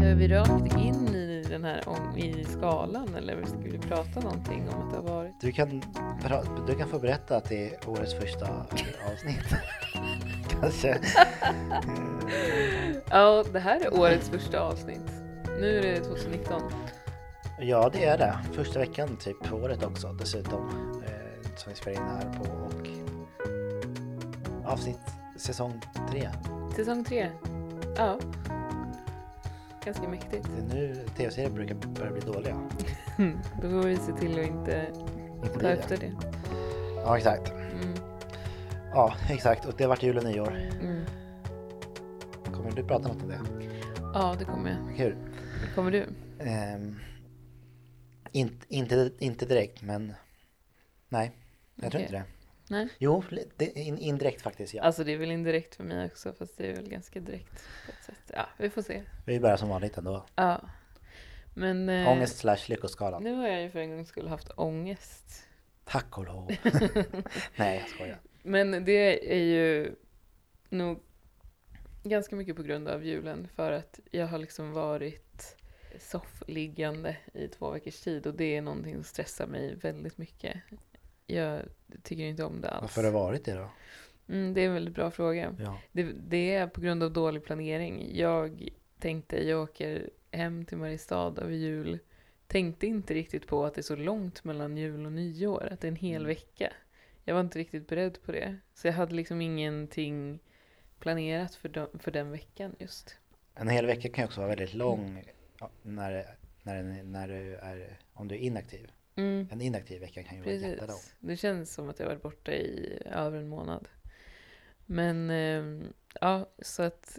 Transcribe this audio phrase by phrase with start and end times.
[0.00, 4.68] Kör vi rakt in i den här om, i skalan eller ska vi prata någonting
[4.68, 5.40] om att det har varit?
[5.40, 5.82] Du kan,
[6.66, 8.46] du kan få berätta att det är årets första
[9.12, 9.54] avsnitt.
[10.60, 10.98] Kanske.
[13.10, 15.12] Ja, det här är årets första avsnitt.
[15.60, 16.62] Nu är det 2019.
[17.60, 18.38] Ja, det är det.
[18.52, 20.68] Första veckan typ på året också dessutom.
[21.06, 22.88] Eh, som vi spelar in här på och
[24.72, 25.00] avsnitt
[25.36, 25.80] säsong
[26.10, 26.30] tre.
[26.76, 27.30] Säsong tre.
[27.96, 28.18] Ja.
[29.84, 30.48] Ganska mäktigt.
[30.56, 32.68] Det är nu tv-serier brukar börja bli dåliga.
[33.62, 34.86] Då får vi se till att inte
[35.44, 36.12] Inte ta efter det.
[36.96, 37.50] Ja, exakt.
[37.50, 37.94] Mm.
[38.92, 39.64] Ja, exakt.
[39.66, 40.56] Och det har varit jul och nyår.
[40.80, 41.04] Mm.
[42.44, 43.40] Kommer du prata något om det?
[44.14, 44.96] Ja, det kommer jag.
[44.96, 45.16] Kul.
[45.74, 46.06] Kommer du?
[46.40, 46.98] Ehm,
[48.32, 50.14] inte, inte, inte direkt, men
[51.08, 51.32] nej.
[51.74, 52.24] Jag tror inte det.
[52.70, 52.88] Nej.
[52.98, 53.24] Jo,
[53.56, 54.82] det, in, indirekt faktiskt ja.
[54.82, 57.64] Alltså det är väl indirekt för mig också fast det är väl ganska direkt.
[58.32, 59.02] Ja, vi får se.
[59.26, 60.26] Vi börjar som vanligt ändå.
[60.34, 60.60] Ja.
[61.54, 63.22] Men eh, Ångest slash lyckoskalan.
[63.22, 65.46] nu har jag ju för en gångs skull haft ångest.
[65.84, 66.48] Tack och lov.
[67.56, 68.20] nej, jag skojar.
[68.42, 69.94] Men det är ju
[70.68, 71.02] nog
[72.02, 75.56] ganska mycket på grund av julen för att jag har liksom varit
[75.98, 80.56] soffliggande i två veckors tid och det är någonting som stressar mig väldigt mycket.
[81.30, 81.62] Jag
[82.02, 82.82] tycker inte om det alls.
[82.82, 83.70] Varför har det varit det då?
[84.28, 85.54] Mm, det är en väldigt bra fråga.
[85.58, 85.80] Ja.
[85.92, 88.16] Det, det är på grund av dålig planering.
[88.16, 91.98] Jag tänkte jag åker hem till Mariestad över jul.
[92.46, 95.86] Tänkte inte riktigt på att det är så långt mellan jul och nyår, att det
[95.86, 96.26] är en hel Mm.
[96.26, 96.72] vecka.
[97.24, 98.56] Jag var inte riktigt beredd på det.
[98.74, 100.38] Så jag hade liksom ingenting
[100.98, 103.18] planerat för, de, för den veckan just.
[103.54, 105.24] En hel vecka kan ju också vara väldigt lång
[105.60, 106.26] ja, när,
[106.62, 108.90] när, när du är, om du är inaktiv.
[109.18, 110.86] Mm, En inaktiv vecka kan ju vara jättelång.
[110.86, 111.14] precis.
[111.20, 113.88] Det känns som att jag varit borta i över en månad.
[114.86, 117.18] Men ehm, ja, så att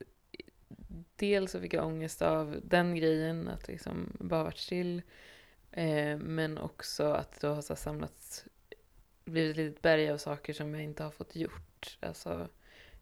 [1.15, 5.01] dels så fick jag ångest av den grejen, att liksom bara varit still.
[5.71, 8.45] Eh, men också att det har så samlats,
[9.25, 11.97] blivit ett litet berg av saker som jag inte har fått gjort.
[11.99, 12.49] Alltså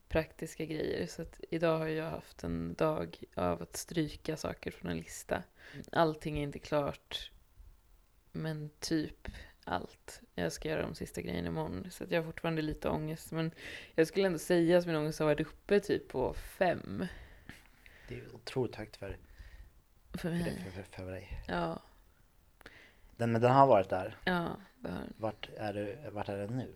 [0.09, 1.07] praktiska grejer.
[1.07, 5.43] Så att idag har jag haft en dag av att stryka saker från en lista.
[5.91, 7.31] Allting är inte klart,
[8.31, 9.27] men typ
[9.63, 10.21] allt.
[10.35, 11.87] Jag ska göra de sista grejerna imorgon.
[11.91, 13.31] Så att jag har fortfarande lite ångest.
[13.31, 13.51] Men
[13.95, 17.05] jag skulle ändå säga att min ångest har varit uppe typ på fem.
[18.07, 19.17] Det är otroligt högt för,
[20.11, 20.61] För för, mig.
[20.63, 21.43] för, för, för dig.
[21.47, 21.79] Ja,
[23.17, 24.17] Den, men den har varit där.
[24.25, 25.13] ja, det har den.
[25.17, 26.73] Vart är du, vart är den nu?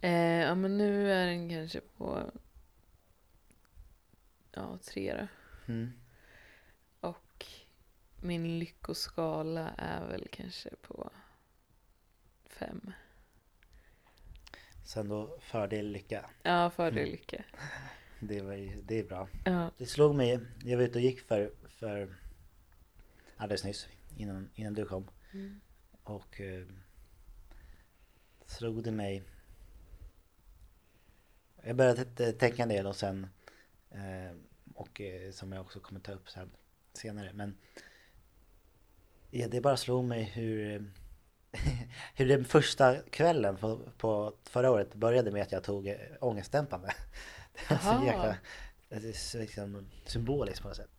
[0.00, 2.30] Eh, ja, men nu är den kanske på
[4.52, 5.26] ja, tre då.
[5.72, 5.92] Mm.
[8.20, 11.10] Min lyckoskala är väl kanske på
[12.46, 12.92] fem.
[14.84, 16.30] Sen då fördel lycka.
[16.42, 17.44] Ja, fördel lycka.
[18.22, 19.28] Det, var ju, det är bra.
[19.44, 19.70] Ja.
[19.78, 22.16] Det slog mig, jag var ute och gick för, för
[23.36, 25.10] alldeles nyss innan, innan du kom.
[25.32, 25.60] Mm.
[26.02, 26.66] Och eh,
[28.46, 29.22] slog det mig
[31.62, 33.26] Jag började tänka en del och sen
[33.90, 34.36] eh,
[34.74, 36.50] Och eh, som jag också kommer ta upp sen
[36.92, 37.56] senare men
[39.30, 40.82] ja, Det bara slog mig hur eh,
[42.14, 46.94] Hur den första kvällen på, på förra året började med att jag tog eh, ångestdämpande
[47.68, 48.36] Det var så jäkla
[48.88, 50.90] Det är liksom symboliskt på något sätt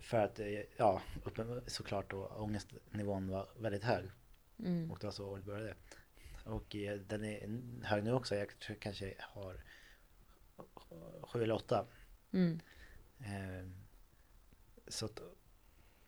[0.00, 0.46] För att, eh,
[0.76, 4.10] ja, uppen- såklart då ångestnivån var väldigt hög
[4.58, 4.90] Mm.
[4.90, 5.74] och det var så året började.
[6.44, 8.34] Och den är hög nu också.
[8.36, 9.60] Jag tror jag kanske har
[11.22, 11.86] sju eller åtta.
[12.32, 12.60] Mm.
[13.20, 13.68] Eh,
[14.88, 15.20] Så att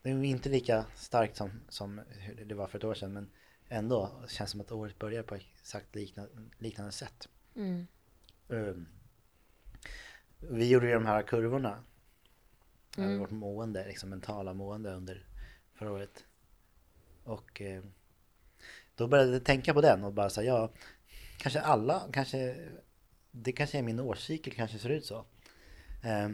[0.02, 2.00] det är inte lika starkt som, som
[2.46, 3.12] det var för ett år sedan.
[3.12, 3.30] Men
[3.68, 7.28] ändå känns som att året börjar på exakt liknande, liknande sätt.
[7.56, 7.86] Mm.
[8.48, 8.74] Eh,
[10.38, 11.84] Vi gjorde ju de här kurvorna.
[12.98, 13.18] Över Mm.
[13.20, 15.26] vårt mående, liksom mentala mående under
[15.74, 16.24] förra året.
[17.24, 17.82] Och eh,
[18.94, 20.72] då började jag tänka på den och bara säga ja,
[21.38, 22.56] kanske alla, kanske
[23.30, 25.24] det kanske är min årscykel kanske ser ut så.
[26.02, 26.30] Eh,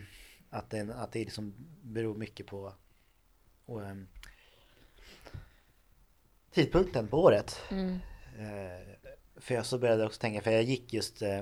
[0.51, 2.75] att, det, att det liksom beror mycket på
[3.67, 3.97] och, eh,
[6.51, 7.61] tidpunkten på året.
[7.71, 7.99] Mm.
[8.39, 8.95] Eh,
[9.37, 11.41] för jag så började jag också tänka, för jag gick just eh,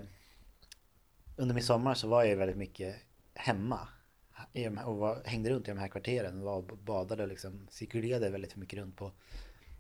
[1.37, 2.97] under min sommar så var jag väldigt mycket
[3.35, 3.89] hemma
[4.53, 7.23] i de här, och var, hängde runt i de här kvarteren och var och badade
[7.23, 9.13] och liksom cirkulerade väldigt mycket runt på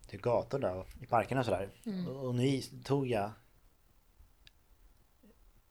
[0.06, 1.70] till gatorna och i parkerna och sådär.
[1.86, 2.06] Mm.
[2.06, 3.30] Och, och nu tog jag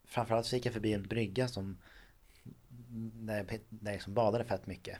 [0.05, 1.77] framförallt så gick jag förbi en brygga som
[3.13, 4.97] där jag, där jag liksom badade fett mycket.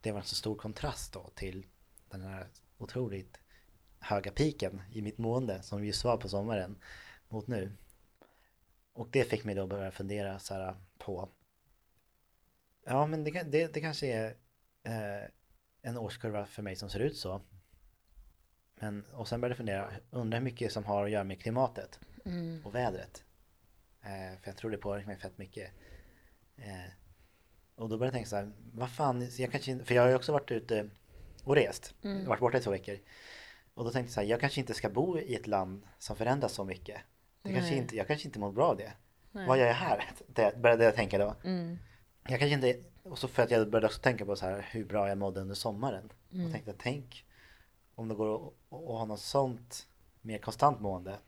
[0.00, 1.66] Det var en så stor kontrast då till
[2.10, 2.46] den här
[2.78, 3.40] otroligt
[3.98, 6.78] höga piken i mitt mående som just var på sommaren
[7.28, 7.72] mot nu.
[8.92, 11.28] Och det fick mig då börja fundera så här på
[12.84, 14.36] Ja, men det, det, det kanske är
[14.82, 15.28] eh,
[15.82, 17.40] en årskurva för mig som ser ut så.
[18.74, 22.00] Men, och sen började jag fundera, undrar hur mycket som har att göra med klimatet
[22.24, 22.66] Mm.
[22.66, 23.24] och vädret.
[24.02, 25.72] Eh, för jag tror det påverkar mig fett mycket.
[26.56, 26.90] Eh,
[27.80, 30.08] och då började jag tänka så här, vad fan, jag kanske inte, för jag har
[30.08, 30.90] ju också varit ute
[31.44, 32.24] och rest, Mm.
[32.24, 32.98] varit borta i två veckor.
[33.74, 36.16] Och då tänkte jag så här, jag kanske inte ska bo i ett land som
[36.16, 37.00] förändras så mycket.
[37.42, 38.92] Det kanske inte, jag kanske inte mår bra av det.
[39.32, 39.48] Nej.
[39.48, 40.10] Vad gör jag här?
[40.26, 41.34] Det började jag tänka då.
[41.44, 41.78] Mm.
[42.28, 44.84] Jag kanske inte, och så för att jag började också tänka på så här hur
[44.84, 46.12] bra jag mådde under sommaren.
[46.32, 46.46] Mm.
[46.46, 47.26] Och tänkte, tänk
[47.94, 49.86] om det går att, att ha något sånt
[50.20, 51.18] mer konstant mående.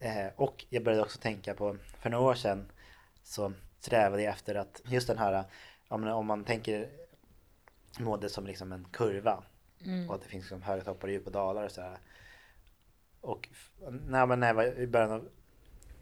[0.00, 2.72] Eh, och jag började också tänka på, för några år sedan
[3.22, 5.44] så strävade efter att just den här,
[5.88, 6.88] om man tänker
[7.98, 9.42] mående som liksom en kurva
[9.84, 10.08] Mm.
[10.08, 11.98] och att det finns liksom höga toppar och djupa dalar och så här.
[13.20, 13.48] Och
[14.08, 15.28] när, jag var i början av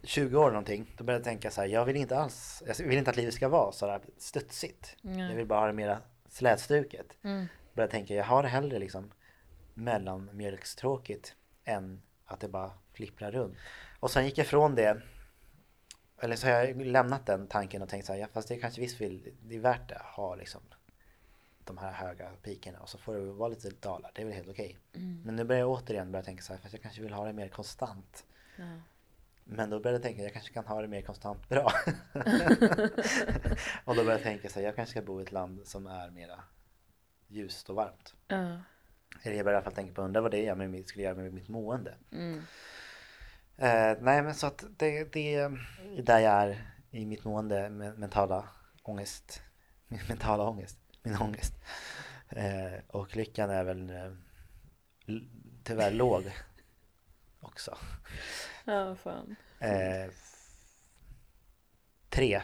[0.02, 2.98] 20 år någonting, då började jag tänka så här, jag vill inte alls, jag vill
[2.98, 4.96] inte att livet ska vara så här studsigt.
[5.00, 5.28] Nej.
[5.28, 5.98] Jag vill bara ha det mera
[6.28, 7.16] slätstruket.
[7.22, 7.46] Mm.
[7.74, 9.12] Började tänka, jag har det hellre liksom
[9.74, 11.34] mellanmjölkstråkigt
[11.64, 13.56] än att det bara flipprar runt.
[14.00, 15.02] Och sen gick jag från det,
[16.20, 18.80] eller så har jag lämnat den tanken och tänkt så här, ja, fast det kanske
[18.80, 20.60] visst vill, det är värt det att ha liksom
[21.64, 24.48] de här höga pikerna och så får det vara lite dalar, det är väl helt
[24.48, 24.78] okej.
[24.92, 25.22] Mm.
[25.24, 27.32] Men nu börjar jag återigen börja tänka så här, fast jag kanske vill ha det
[27.32, 28.24] mer konstant.
[28.56, 28.80] Ja.
[29.44, 31.64] Men då började jag tänka, jag kanske kan ha det mer konstant bra.
[33.84, 35.86] och då började jag tänka så här, jag kanske ska bo i ett land som
[35.86, 36.40] är mera
[37.28, 38.14] ljust och varmt.
[38.28, 38.60] Ja.
[39.22, 41.14] Eller jag började i alla fall tänka på, undra vad det med mitt, skulle göra
[41.14, 41.94] med mitt mående.
[42.12, 42.42] Mm.
[43.60, 45.50] Eh, nej men så att det, det är
[46.02, 48.48] där jag är i mitt mående med mentala
[48.82, 49.42] ångest.
[49.88, 50.78] Min mentala ångest.
[51.02, 51.52] Min ångest.
[52.28, 54.12] Eh, och lyckan är väl eh,
[55.64, 56.32] tyvärr låg
[57.40, 57.78] också.
[58.64, 59.36] Ja, fan.
[59.58, 60.10] Eh,
[62.08, 62.42] tre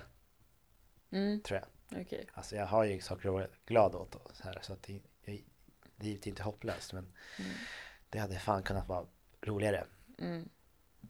[1.10, 1.40] Mm.
[1.42, 2.00] tror jag.
[2.02, 2.26] Okej.
[2.32, 5.00] Alltså jag har ju saker att vara glad åt och så här så att det,
[5.24, 5.44] jag,
[5.96, 7.50] livet är inte hopplöst men Mm.
[8.10, 9.06] det hade fan kunnat vara
[9.42, 9.86] roligare.
[10.19, 10.48] Mm.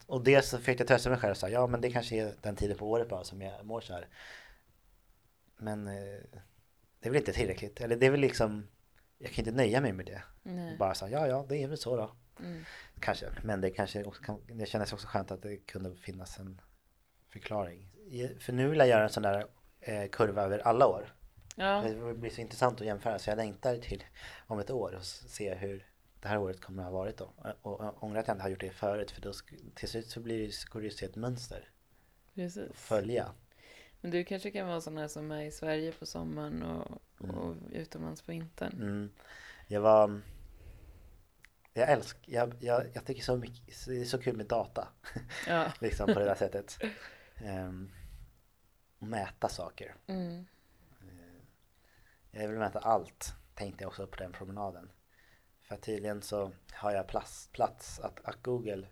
[0.07, 2.35] Och dels så fick jag trösta mig själv och sa ja men det kanske är
[2.43, 4.09] den tiden på året bara som jag mår så här.
[5.57, 5.93] Men eh,
[7.01, 7.81] det är väl inte tillräckligt.
[7.81, 8.69] Eller det är väl liksom,
[9.19, 10.23] jag kan inte nöja mig med det.
[10.43, 10.77] Nej.
[10.77, 12.17] Bara säga ja ja det är väl så då.
[12.41, 12.65] Mm.
[13.01, 13.27] Kanske.
[13.43, 16.61] Men det kanske också kan, det kändes också skönt att det kunde finnas en
[17.29, 17.89] förklaring.
[18.41, 19.47] För nu vill jag göra en sån där
[19.81, 21.15] eh, kurva över alla år.
[21.57, 21.83] Ja.
[21.83, 24.05] Det blir så intressant att jämföra så jag längtar till
[24.47, 25.87] om ett år och se hur
[26.27, 27.33] det här året kommer att ha varit då.
[27.63, 29.33] Och och ångrar att jag inte har gjort det förut för då
[29.75, 31.71] till slut så blir det, går det se ett mönster.
[32.35, 32.73] Precis.
[32.75, 33.33] Följa.
[34.01, 37.57] Men du kanske kan vara sån här som är i Sverige på sommaren och, och
[37.73, 38.73] utomlands på vintern.
[38.73, 39.11] Mm.
[39.67, 40.21] Jag var...
[41.73, 44.89] Jag älskar, jag, jag, jag tycker så mycket, det är så kul med data.
[45.47, 45.73] Ja.
[45.81, 46.79] liksom på det där sättet.
[47.45, 47.93] Um,
[48.99, 49.95] mäta saker.
[50.07, 50.47] Mm.
[52.31, 54.91] Jag vill mäta allt, tänkte jag också på den promenaden.
[55.69, 58.87] För tydligen så har jag plats, plats att, att Google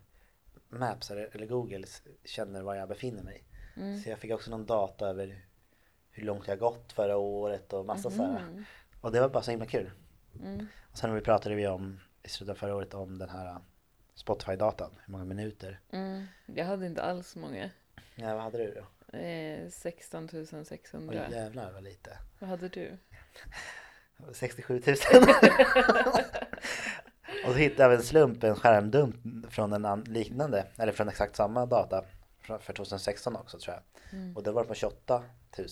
[0.69, 1.87] Maps eller, Google
[2.23, 3.43] känner var jag befinner mig.
[3.75, 3.99] Mm.
[3.99, 5.45] Så jag fick också någon data över
[6.11, 8.41] hur långt jag gått förra året och massa så här.
[8.41, 8.65] Mhm.
[9.01, 9.91] Och det var bara så himla kul.
[10.39, 10.67] Mm.
[10.91, 13.59] Och sen vi pratade vi om i slutet av förra året om den här
[14.15, 15.79] Spotify-datan, hur många minuter.
[15.91, 16.25] Mm.
[16.45, 17.69] Jag hade inte alls många.
[18.15, 19.17] Ja, vad hade du då?
[19.17, 21.29] Eh, 16 Oj 600.
[21.31, 22.17] jävlar vad lite.
[22.39, 22.97] Vad hade du?
[24.33, 24.95] 67 000.
[27.45, 29.15] och så hittade jag av en slump en skärmdump
[29.53, 32.05] från en an- liknande, eller från exakt samma data
[32.59, 33.83] för 2016 också tror jag.
[34.19, 34.35] Mm.
[34.35, 35.23] Och det var på 28
[35.57, 35.67] 000.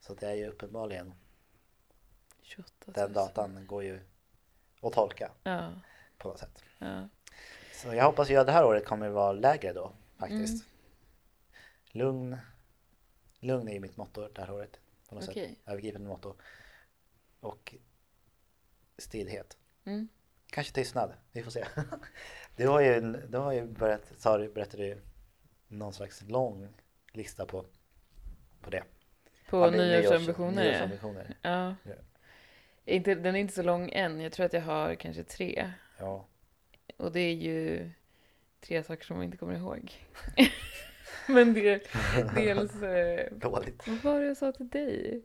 [0.00, 1.14] Så det är ju uppenbarligen,
[2.42, 2.94] 28 000.
[2.94, 4.00] den datan går ju
[4.82, 5.70] att tolka Ja.
[6.18, 6.64] på något sätt.
[6.78, 7.08] ja.
[7.74, 10.52] Så jag hoppas ju att det här året kommer vara lägre då faktiskt.
[10.64, 10.66] Mm.
[12.06, 12.36] Lugn,
[13.40, 14.80] lugn är ju mitt motto det här året.
[15.08, 15.48] På något Okej.
[15.48, 15.58] sätt.
[15.68, 16.34] Övergripande motto.
[17.40, 17.74] Och
[18.98, 19.56] stillhet.
[19.84, 20.08] Mm.
[20.50, 21.64] Kanske tystnad, vi får se.
[22.56, 24.98] Du har ju, du har ju börjat, sa du, berättade du
[25.68, 26.68] någon slags lång
[27.12, 27.64] lista på,
[28.60, 28.82] på det.
[29.48, 30.64] På Ja, nyårsambitioner.
[30.64, 31.34] nyårsambitioner.
[31.42, 31.74] Ja.
[31.82, 31.94] Ja.
[32.84, 34.20] Inte, den är inte så lång än.
[34.20, 35.72] Jag tror att jag har kanske tre.
[35.98, 36.26] Ja.
[36.96, 37.90] Och det är ju
[38.60, 39.92] tre saker som jag inte kommer ihåg.
[41.28, 42.82] Men det är dels...
[42.82, 43.88] Eh, Dåligt.
[43.88, 45.24] vad var det jag sa till dig?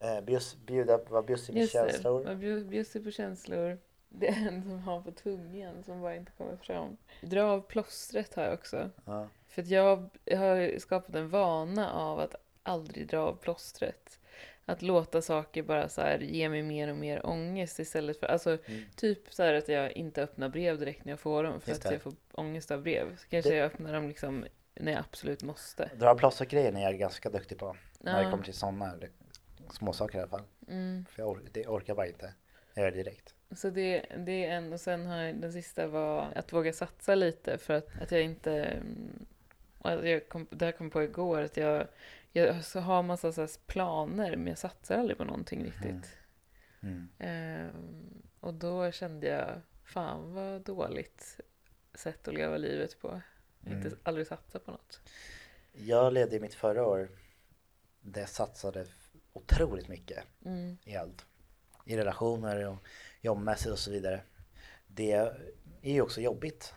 [0.00, 2.24] Eh, bjus, bjuda, vara bjussig det, känslor.
[2.24, 3.78] var bju- bjussig på känslor.
[4.08, 6.96] Det är en som har på tungan som bara inte kommer fram.
[7.22, 8.90] Dra av plåstret har jag också.
[9.04, 9.28] Ja.
[9.48, 9.96] För att jag
[10.36, 14.18] har skapat en vana av att aldrig dra av plåstret.
[14.64, 18.58] Att låta saker bara så här ge mig mer och mer ångest istället för, alltså
[18.66, 18.82] Mm.
[18.96, 21.88] typ så att jag inte öppnar brev direkt när jag får dem för Just att
[21.88, 21.94] det.
[21.94, 23.16] jag får ångest av brev.
[23.16, 25.90] Så kanske Det- jag öppnar dem liksom när jag absolut måste.
[25.96, 27.76] Dra plåstergrejen är jag ganska duktig på.
[28.00, 28.30] När det Ja.
[28.30, 28.94] kommer till sådana
[29.72, 30.42] småsaker i alla fall.
[30.68, 31.04] Mm.
[31.10, 32.34] För jag or- det orkar bara inte.
[32.74, 33.34] Jag gör det direkt.
[33.50, 37.14] Så det, det är en, och sen har jag, den sista var att våga satsa
[37.14, 39.26] lite för att, att jag inte, mm,
[39.84, 41.86] jag kom, det här kom på igår, att jag,
[42.32, 46.16] jag så har massa så planer men jag satsar aldrig på någonting riktigt.
[46.80, 47.08] Mm.
[47.18, 51.40] Ehm, och då kände jag, fan vad dåligt
[51.94, 53.20] sätt att leva livet på.
[53.66, 53.98] Inte, Mm.
[54.02, 55.00] aldrig satsa på något.
[55.72, 57.08] Jag levde i mitt förra år
[58.00, 58.86] där jag satsade
[59.38, 60.78] otroligt mycket Mm.
[60.84, 61.26] i allt.
[61.84, 62.76] I relationer och
[63.20, 64.20] jobbmässigt och så vidare.
[64.86, 65.12] Det
[65.82, 66.74] är ju också jobbigt.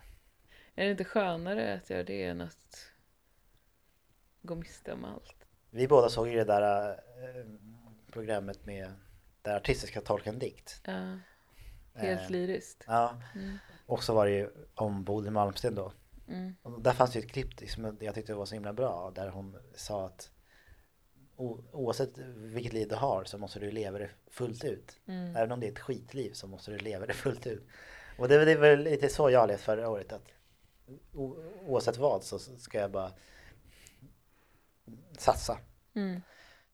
[0.76, 2.86] Är det inte skönare att göra det än att
[4.42, 5.36] gå miste om allt?
[5.70, 7.46] Vi båda såg ju det där eh,
[8.12, 8.94] programmet med
[9.42, 10.82] där artister ska tolka en dikt.
[10.86, 11.18] Ja,
[11.94, 12.84] helt Eh, lyriskt.
[12.88, 13.58] Ja, Mm.
[13.86, 15.94] och så var det ju om Bodil Malmsten då.
[16.28, 16.56] Mm.
[16.62, 19.58] Och där fanns ju ett klipp som jag tyckte var så himla bra där hon
[19.76, 20.32] sa att
[21.72, 25.00] oavsett vilket liv du har så måste du leva det fullt ut.
[25.08, 25.36] Mm.
[25.36, 27.68] Även om det är ett skitliv så måste du leva det fullt ut.
[28.18, 30.24] Och det, det är väl lite så jag levt förra året att
[31.14, 31.36] o,
[31.68, 33.12] oavsett vad så ska jag bara
[35.18, 35.58] satsa.
[35.96, 36.22] Mm.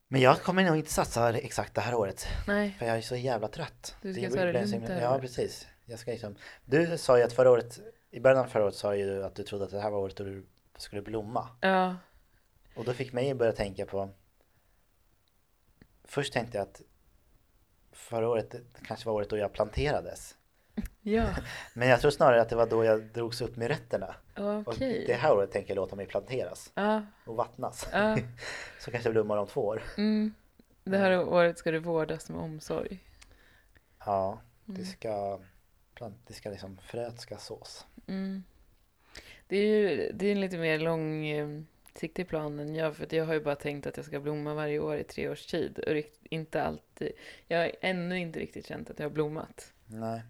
[0.08, 3.16] Men jag kommer nog inte satsa exakt det här året Nej, för jag är så
[3.16, 3.96] jävla trött.
[4.02, 5.66] Du ska ta det lugnt Ja precis.
[5.84, 8.96] Jag ska liksom, du sa ju att förra året, i början av förra året sa
[8.96, 10.46] ju du att du trodde att det här var året då du
[10.76, 11.48] skulle blomma.
[11.60, 11.96] ja,
[12.74, 14.10] Och då fick mig börja tänka på
[16.08, 16.82] Först tänkte jag att
[17.92, 18.54] förra året
[18.86, 20.36] kanske var året då jag planterades.
[21.02, 21.28] ja,
[21.74, 24.14] Men jag tror snarare att det var då jag drogs upp med rötterna.
[24.34, 27.88] ja Och det här året tänker jag låta mig planteras Ja, och vattnas.
[27.92, 28.16] ja,
[28.80, 29.82] Så kanske jag blommar om två år.
[29.96, 30.34] mm.
[30.84, 33.04] Det här året ska det vårdas med omsorg.
[34.06, 34.86] Ja, det Mm.
[34.92, 35.40] ska,
[36.26, 37.86] det ska liksom, fröet ska sås.
[38.06, 38.44] Mm.
[39.48, 40.78] Det är ju det är en lite mer
[41.98, 44.78] långsiktig plan än jag, för jag har ju bara tänkt att jag ska blomma varje
[44.78, 45.78] år i tre års tid.
[45.78, 47.12] Och inte alltid,
[47.46, 49.72] jag har ännu inte riktigt känt att jag har blommat.
[49.86, 50.22] Nej,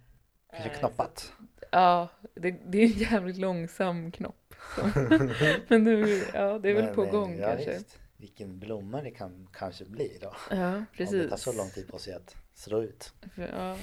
[0.50, 1.32] kanske Eh, knoppat.
[1.70, 4.54] Ja, det, det är en jävligt långsam knopp.
[4.76, 4.86] Så.
[5.68, 7.72] Men nu, ja, det är väl Men, på eh, gång ja, kanske.
[7.72, 7.98] Visst.
[8.16, 10.34] Vilken blomma det kan kanske bli då.
[10.50, 11.22] Ja, Om precis.
[11.22, 13.12] det tar så lång tid på sig att slå ut.
[13.52, 13.78] Ja,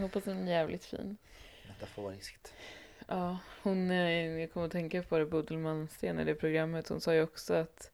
[0.00, 1.16] hoppas den är jävligt fin.
[1.68, 2.52] Metaforiskt.
[3.10, 6.88] Ja, hon, eh, jag kommer att tänka på det, Bodil Malmsten i det programmet.
[6.88, 7.90] Hon sa ju också att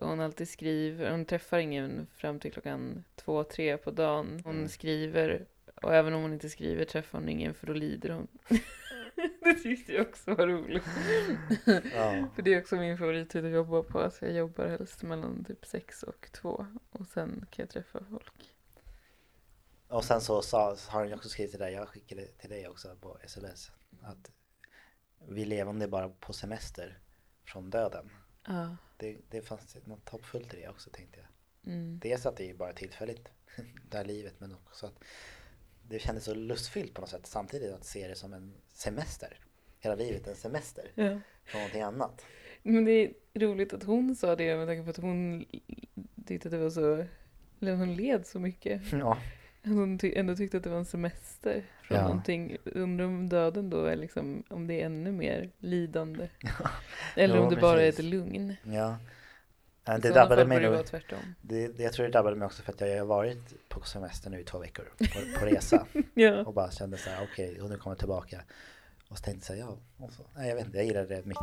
[0.00, 4.40] hon alltid skriver, hon träffar ingen fram till klockan två, tre på dagen.
[4.44, 4.68] Hon Mm.
[4.68, 8.28] skriver, och även om hon inte skriver träffar hon ingen för då lider hon.
[9.44, 10.84] det tyckte jag också var roligt.
[11.94, 12.28] Ja.
[12.34, 13.98] För det är också min favorittid att jobba på.
[14.00, 16.66] Alltså jag jobbar helst mellan typ sex och två.
[16.90, 18.32] Och sen kan jag träffa folk.
[19.88, 22.96] Och sen så sa, har hon också skrivit till dig, jag skickade till dig också
[23.00, 23.70] på sms.
[24.00, 24.30] Att
[25.28, 26.98] vi levande bara på semester
[27.44, 28.10] från döden.
[28.46, 28.76] Ja.
[28.96, 31.28] Det, det fanns något hoppfullt i det också tänkte jag.
[31.72, 31.98] Mm.
[32.02, 33.28] Dels att det är bara tillfälligt,
[33.90, 35.04] det här livet, men också att
[35.88, 39.38] det kändes så lustfyllt på något sätt samtidigt att se det som en semester.
[39.78, 41.20] Hela livet en semester Ja.
[41.44, 42.24] från någonting annat.
[42.62, 45.44] Men det är roligt att hon sa det med tanke på att hon
[46.26, 47.04] tyckte att det var så,
[47.60, 48.92] eller hon led så mycket.
[48.92, 49.18] Ja,
[49.64, 52.02] hon ty- ändå tyckte att det var en semester från Ja.
[52.02, 52.56] någonting.
[52.64, 56.28] Undrar om döden då är liksom, om det är ännu mer lidande.
[57.16, 57.98] Eller Jo, om det bara är precis.
[57.98, 58.56] ett lugn.
[58.64, 58.96] ja.
[59.84, 60.84] Det drabbade mig nog.
[61.40, 64.30] Det, det, jag tror det drabbade mig också för att jag har varit på semester
[64.30, 65.86] nu i två veckor på, på resa.
[66.14, 66.44] Ja.
[66.44, 68.40] Och bara kände så här, okej, och nu kommer jag tillbaka.
[69.08, 71.42] Och så tänkte jag ja, och så, nej, jag vet inte, jag gillade det mycket.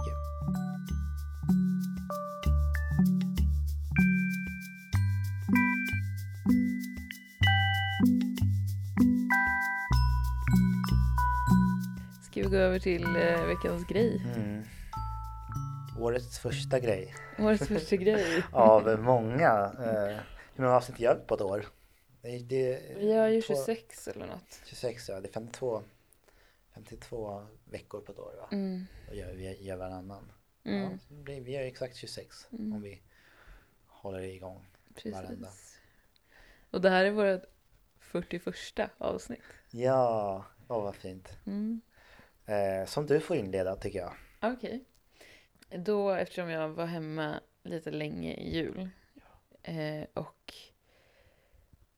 [12.42, 14.22] Ska vi gå över till eh, veckans grej?
[14.36, 14.64] Mm.
[16.00, 18.44] Årets första grej Årets första grej.
[18.52, 19.72] av många.
[19.80, 20.18] Eh,
[20.56, 21.66] hur många avsnitt gör vi på ett år?
[22.22, 24.62] Det, det, Vi har ju två- 26 eller något.
[24.66, 25.84] 26 ja, det är 52,
[26.76, 28.48] 52 veckor på ett år va?
[28.52, 28.86] Mm.
[29.10, 30.32] Och gör, vi gör varannan.
[30.64, 31.00] Ja, Mm.
[31.10, 32.74] blir, vi gör exakt 26 Mm.
[32.74, 33.02] om vi
[33.88, 34.66] håller igång.
[35.06, 35.48] varenda.
[35.48, 35.80] Precis.
[36.72, 37.44] Och det här är vårt
[38.00, 39.42] 41 avsnitt.
[39.72, 41.30] Ja, åh vad fint.
[41.46, 41.82] Mm.
[42.50, 44.14] Eh, som du får inleda tycker jag.
[44.42, 44.84] Okej.
[45.70, 48.90] Då, eftersom jag var hemma lite länge i jul
[49.64, 50.54] eh, och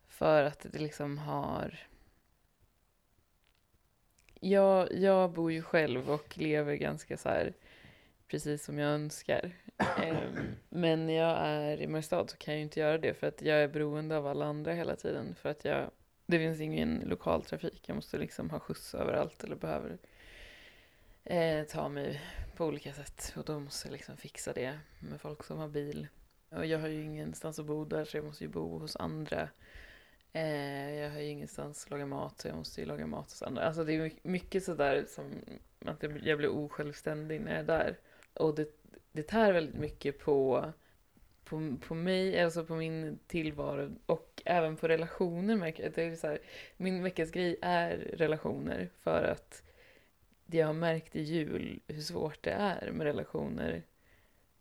[0.08, 1.80] för att det liksom har...
[4.40, 7.54] Jag, jag bor ju själv och lever ganska så här
[8.28, 9.52] precis som jag önskar.
[9.78, 10.18] Eh,
[10.70, 13.42] men när jag är i Mariestad så kan jag ju inte göra det för att
[13.42, 15.36] jag är beroende av alla andra hela tiden.
[15.36, 15.92] För att jag,
[16.26, 17.84] det finns ingen lokaltrafik.
[17.90, 19.98] Jag måste liksom ha skjuts överallt eller behöver
[21.24, 22.22] eh, ta mig
[22.56, 23.34] på olika sätt.
[23.38, 26.08] Och då måste jag liksom fixa det med folk som har bil.
[26.50, 29.50] Och jag har ju ingenstans att bo där så jag måste ju bo hos andra.
[30.34, 33.42] Eh, jag har ju ingenstans att laga mat så jag måste ju laga mat hos
[33.42, 33.64] andra.
[33.64, 35.26] Alltså det är mycket sådär som
[35.86, 37.98] att jag blir osjälvständig när jag är där.
[38.34, 38.68] Och det,
[39.12, 40.72] det tär väldigt mycket på,
[41.44, 45.56] på, på mig, alltså på min tillvaro och även på relationer.
[45.56, 45.94] Märker jag.
[45.94, 46.40] Det är så här,
[46.78, 49.64] min veckas grej är relationer för att
[50.54, 53.84] jag har märkt i jul hur svårt det är med relationer.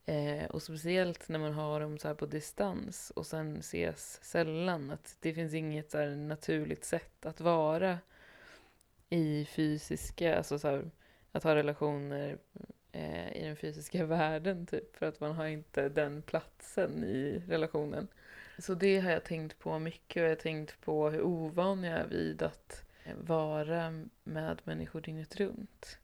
[0.06, 4.90] Eh, och speciellt när man har dem så här på distans och sen ses sällan.
[4.90, 7.98] Att det finns inget så här naturligt sätt att vara
[9.08, 10.90] i fysiska, alltså så här,
[11.32, 12.38] att ha relationer
[12.92, 14.96] eh, i den fysiska världen typ.
[14.96, 18.08] För att man har inte den platsen i relationen.
[18.58, 21.98] Så det har jag tänkt på mycket och jag har tänkt på hur ovan jag
[21.98, 25.98] är vid att vara med människor dygnet runt.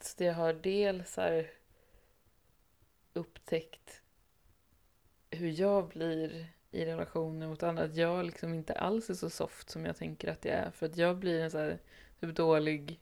[0.00, 1.50] Så jag har dels här
[3.12, 4.02] upptäckt
[5.30, 7.84] hur jag blir i relationer mot andra.
[7.84, 10.70] Att jag liksom inte alls är så soft som jag tänker att jag är.
[10.70, 11.78] För att jag blir en så här
[12.20, 13.00] typ dålig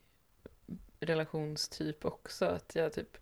[1.01, 2.45] relationstyp också.
[2.45, 3.17] Att jag typ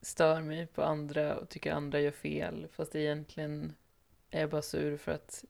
[0.00, 2.68] stör mig på andra och tycker andra gör fel.
[2.72, 3.74] Fast egentligen
[4.30, 5.44] är jag bara sur för att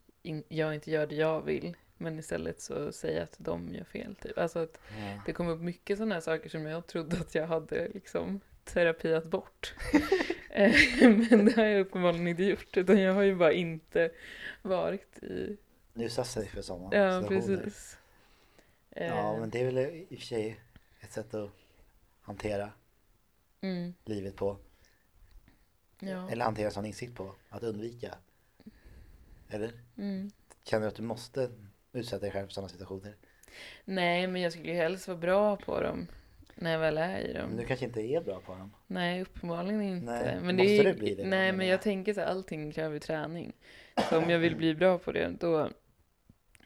[0.48, 1.76] jag inte gör det jag vill.
[2.00, 4.14] Men istället så säger jag att de gör fel.
[4.14, 4.38] Typ.
[4.38, 5.22] Alltså att Ja.
[5.26, 9.24] det kom upp mycket sådana här saker som jag trodde att jag hade liksom terapiat
[9.24, 9.74] bort.
[10.52, 10.74] Eh,
[11.30, 12.76] Men det har jag uppenbarligen inte gjort.
[12.76, 14.10] Utan jag har ju bara inte
[14.62, 15.56] varit i...
[15.94, 17.56] Utsatt sig för sådana Ja, situationer.
[17.56, 17.98] precis.
[18.90, 19.02] Ja,
[19.34, 20.60] Eh, men det är väl i och för sig
[21.00, 21.50] ett sätt att
[22.20, 22.70] hantera
[23.60, 24.56] mm, livet på.
[26.00, 26.30] ja.
[26.30, 27.34] Eller hantera sån insikt på.
[27.48, 28.14] Att undvika.
[29.48, 29.72] Eller?
[29.96, 30.30] Mm.
[30.64, 31.50] Känner du att du måste
[31.92, 33.16] utsätta dig själv för sådana situationer?
[33.84, 36.06] Nej, men jag skulle ju helst vara bra på dem.
[36.54, 37.48] När jag väl är i dem.
[37.48, 38.74] Men du kanske inte är bra på dem?
[38.86, 40.12] Nej, uppenbarligen inte.
[40.12, 41.82] Nej, men måste det det bli det Nej, men jag?
[41.82, 43.52] tänker så här, allting kräver träning.
[44.10, 45.70] Så om jag vill bli bra på det, då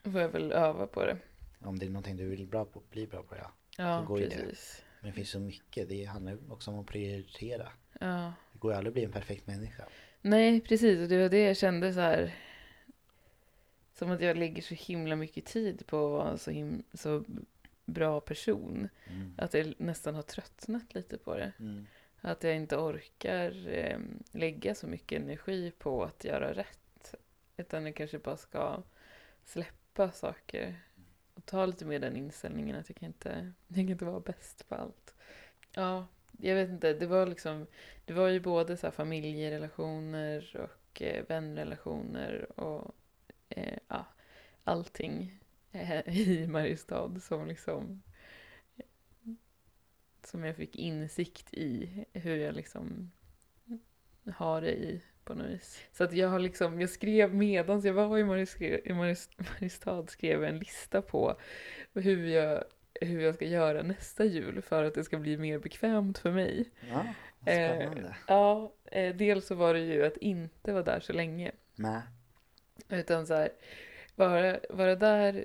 [0.05, 1.17] får jag väl öva på det.
[1.61, 3.51] Om det är någonting du vill bra på, bli bra på, ja.
[3.79, 4.37] Ja, Så går ju det.
[4.37, 4.83] precis.
[5.01, 5.89] Men det finns så mycket.
[5.89, 7.69] Det handlar ju också om att prioritera.
[8.01, 8.33] Ja.
[8.53, 9.85] Det går ju aldrig att bli en perfekt människa.
[10.21, 11.01] Nej, precis.
[11.01, 12.35] Och det var det jag kände så här.
[13.95, 17.25] Som att jag lägger så himla mycket tid på att vara så, him- så
[17.85, 18.89] bra person.
[19.07, 19.35] Mm.
[19.39, 21.53] Att jag nästan har tröttnat lite på det.
[21.59, 21.87] Mm.
[22.21, 23.99] Att jag inte orkar eh,
[24.33, 27.15] lägga så mycket energi på att göra rätt.
[27.57, 28.83] Utan jag kanske bara ska
[29.45, 30.81] släppa saker.
[31.35, 33.29] Och ta lite mer den inställningen att jag kan inte,
[33.69, 35.15] jag kan inte vara bäst på allt.
[35.75, 36.07] Ja,
[36.41, 36.93] jag vet inte.
[36.95, 37.67] Det var liksom,
[38.05, 42.95] det var ju både så familjerelationer och eh, vänrelationer och
[43.55, 44.07] eh, ja,
[44.65, 45.41] allting
[45.73, 48.03] eh, i Mariestad som liksom
[50.25, 53.11] som jag fick insikt i hur jag liksom
[54.35, 55.85] har det i på något vis.
[55.93, 58.25] Så att jag har liksom, jag skrev medans jag var i
[59.39, 61.41] Mariestad, skrev en lista på
[61.93, 62.65] hur jag,
[63.01, 66.71] hur jag ska göra nästa jul för att det ska bli mer bekvämt för mig.
[66.91, 67.05] Ja,
[67.47, 68.17] Eh, spännande.
[68.27, 71.53] Ja, eh, dels så var det ju att inte vara där så länge.
[71.75, 72.01] Nej.
[72.89, 73.53] Utan så här,
[74.15, 75.45] vara, vara där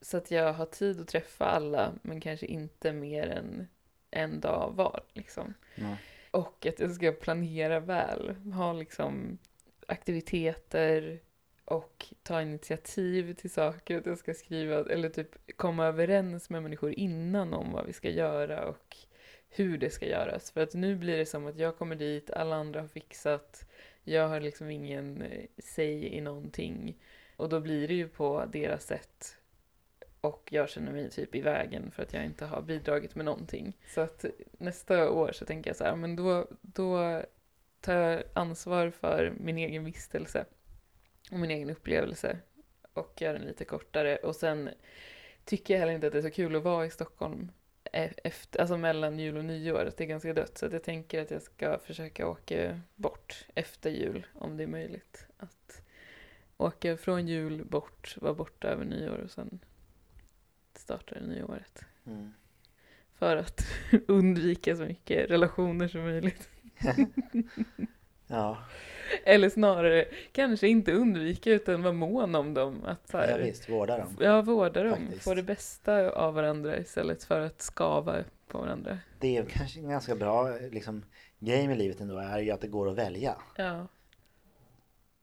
[0.00, 3.68] så att jag har tid att träffa alla men kanske inte mer än
[4.10, 5.00] en dag var.
[5.12, 5.54] Liksom.
[5.74, 5.96] Nej.
[6.30, 8.34] Och att jag ska planera väl.
[8.54, 9.38] Ha liksom
[9.86, 11.20] aktiviteter
[11.64, 13.98] och ta initiativ till saker.
[13.98, 18.10] Att jag ska skriva eller typ komma överens med människor innan om vad vi ska
[18.10, 18.96] göra och
[19.48, 20.50] hur det ska göras.
[20.50, 23.69] För att nu blir det som att jag kommer dit, alla andra har fixat.
[24.10, 26.98] Jag har liksom ingen eh, säg i någonting.
[27.36, 29.36] Och då blir det ju på deras sätt.
[30.20, 33.76] Och jag känner mig typ i vägen för att jag inte har bidragit med någonting.
[33.94, 34.24] Så att
[34.58, 37.22] nästa år så tänker jag så här, men då, då
[37.80, 40.44] tar jag ansvar för min egen vistelse
[41.30, 42.38] och min egen upplevelse
[42.92, 44.16] och gör den lite kortare.
[44.16, 44.70] Och sen
[45.44, 47.50] tycker jag heller inte att det är så kul att vara i Stockholm
[47.92, 49.84] efter, alltså mellan jul och nyår.
[49.84, 50.58] Att det är ganska dött.
[50.58, 55.26] Så jag tänker att jag ska försöka åka bort efter jul om det är möjligt.
[55.36, 55.82] Att
[56.56, 59.60] åka från jul bort, vara borta över nyår och sen
[60.74, 61.84] starta det nya året.
[62.06, 62.32] Mm.
[63.14, 63.66] För att
[64.06, 66.48] undvika så mycket relationer som möjligt.
[68.30, 68.58] Ja,
[69.24, 72.84] Eller snarare, kanske inte undvika utan vara mån om dem.
[72.84, 74.16] Att så ja här, visst, vårda dem.
[74.20, 74.98] ja, vårda dem.
[74.98, 75.24] Faktiskt.
[75.24, 78.98] Få det bästa av varandra istället för att skava på varandra.
[79.20, 81.04] Det är kanske en ganska bra liksom,
[81.38, 83.36] grej med livet ändå, är ju att det går att välja.
[83.56, 83.86] Ja,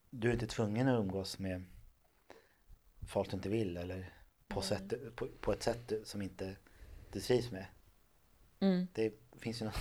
[0.10, 1.64] Du är inte tvungen att umgås med
[3.08, 4.14] folk du inte vill eller
[4.48, 4.70] på, Nej.
[4.70, 6.56] sätt, på, på ett sätt som inte
[7.12, 7.66] du trivs med.
[8.60, 8.88] mm.
[8.94, 9.76] Det, finns ju något,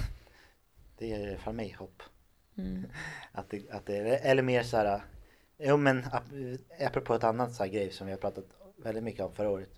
[0.99, 2.03] det är i alla fall mig hopp.
[2.57, 2.87] Mm.
[3.33, 5.01] Att det, att det, eller mer så här,
[5.59, 8.45] jo men ap- apropå ett annat så här grej som vi har pratat
[8.77, 9.71] väldigt mycket om förra året.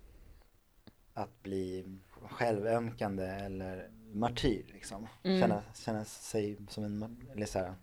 [1.15, 5.09] Att bli självömkande eller martyr liksom.
[5.23, 5.41] Mm.
[5.41, 7.75] Känna, känna sig som en, eller så här,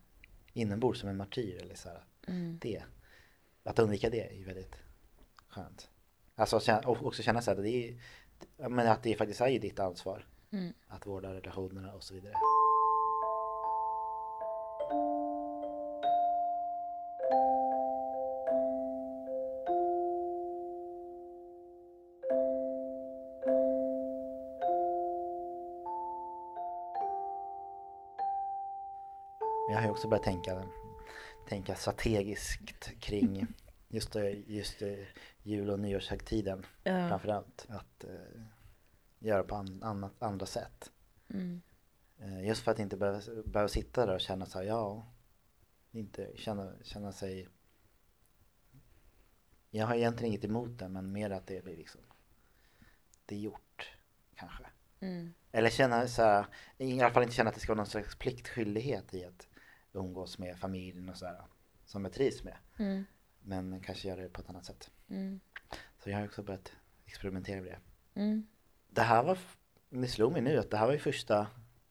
[0.54, 2.04] inombords som en martyr eller så här.
[2.28, 2.58] Mm.
[2.62, 2.84] Det.
[3.64, 4.76] Att undvika det är ju väldigt
[5.48, 5.90] skönt.
[6.36, 8.00] Alltså och också känna så här, det är,
[8.70, 10.26] men att det faktiskt är ju ditt ansvar.
[10.52, 10.74] Mm.
[10.88, 12.34] Att vårda relationerna och så vidare.
[29.70, 30.64] Jag har ju också börjat tänka,
[31.48, 33.48] tänka strategiskt kring
[33.88, 34.16] just,
[34.48, 34.82] just
[35.44, 37.10] jul och nyårshögtiden Ja.
[37.10, 37.66] framförallt.
[37.70, 38.42] Att eh,
[39.20, 40.92] göra på an, annat, andra sätt.
[41.30, 41.62] Mm.
[42.18, 45.06] Eh, just för att inte behöva, behöva sitta där och känna så här, ja,
[45.92, 47.48] inte känna, känna sig
[49.70, 52.02] jag har egentligen inget emot det men mer att det blir liksom
[53.26, 53.98] det är gjort
[54.36, 54.64] kanske.
[55.00, 55.34] Mm.
[55.52, 56.46] Eller känna så här,
[56.78, 59.48] i alla fall inte känna att det ska vara någon slags pliktskyldighet i att
[59.96, 61.42] umgås med familjen och så här
[61.86, 62.58] som jag trivs med.
[62.78, 63.06] Mm.
[63.44, 64.92] Men kanske göra det på ett annat sätt.
[65.10, 65.40] Mm.
[66.04, 66.72] Så jag har också börjat
[67.06, 67.80] experimentera med det.
[68.22, 68.48] Mm.
[68.90, 69.38] Det här var,
[69.90, 71.48] det slog mig nu att det här var ju första,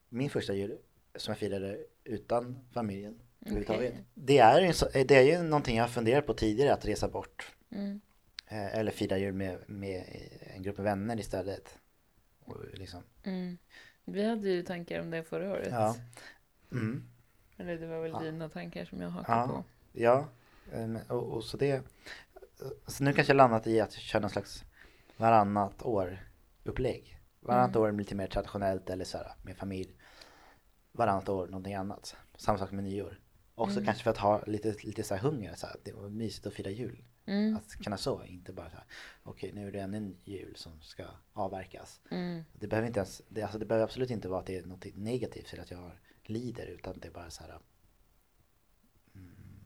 [0.09, 0.79] min första jul
[1.17, 3.21] som jag firade utan familjen.
[3.41, 4.05] Okej.
[4.15, 7.55] Det, är ju det är ju någonting jag har funderat på tidigare, att resa bort.
[7.71, 8.01] Mm.
[8.47, 10.05] Eh, Eller fira jul med, med
[10.55, 11.79] en grupp vänner istället.
[12.45, 13.59] Och liksom, Mm.
[14.05, 15.69] Vi hade ju tankar om det förra året.
[15.71, 15.97] ja.
[16.73, 17.09] Mm.
[17.57, 18.19] Eller det var väl Ja.
[18.21, 19.47] dina tankar som jag hakade Ja.
[19.47, 19.65] på.
[19.93, 20.29] Ja,
[20.73, 21.83] eh, men- och, och så det.
[22.87, 24.65] Så nu kanske jag landat i att köra någon slags
[25.17, 26.19] varannat år
[26.65, 27.21] upplägg.
[27.41, 27.83] Varannat Mm.
[27.83, 29.97] år lite mer traditionellt eller så här med familj.
[30.93, 32.17] Varannat år någonting annat.
[32.37, 33.21] Samma sak med nyår.
[33.55, 33.85] Också Mm.
[33.85, 35.55] kanske för att ha lite, lite så här hunger.
[35.55, 37.05] Så här, det var mysigt att fira jul.
[37.27, 37.57] Mm.
[37.57, 38.85] Att kunna så, inte bara så här.
[39.23, 42.01] Okej, nu är det ännu en jul som ska avverkas.
[42.11, 42.45] Mm.
[42.53, 44.85] Det behöver inte ens, det, alltså det behöver absolut inte vara att det är något
[44.95, 45.91] negativt eller att jag
[46.29, 47.59] lider utan det är bara så här.
[49.15, 49.65] Mm,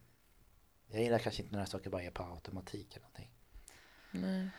[0.89, 3.31] jag gillar kanske inte när saker bara är på automatik eller någonting.
[4.11, 4.51] Nej.